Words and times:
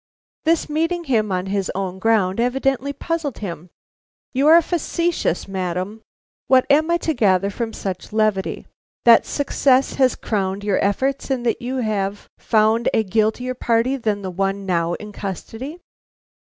This 0.45 0.67
meeting 0.67 1.03
him 1.03 1.31
on 1.31 1.45
his 1.45 1.71
own 1.75 1.99
ground 1.99 2.39
evidently 2.39 2.91
puzzled 2.91 3.37
him. 3.37 3.69
"You 4.33 4.47
are 4.47 4.59
facetious, 4.59 5.47
madam. 5.47 6.01
What 6.47 6.65
am 6.71 6.89
I 6.89 6.97
to 7.05 7.13
gather 7.13 7.51
from 7.51 7.71
such 7.71 8.11
levity? 8.11 8.65
That 9.05 9.27
success 9.27 9.93
has 10.01 10.15
crowned 10.15 10.63
your 10.63 10.83
efforts, 10.83 11.29
and 11.29 11.45
that 11.45 11.61
you 11.61 11.75
have 11.85 12.27
found 12.39 12.89
a 12.95 13.03
guiltier 13.03 13.53
party 13.53 13.95
than 13.95 14.23
the 14.23 14.31
one 14.31 14.65
now 14.65 14.93
in 14.95 15.11
custody?" 15.11 15.77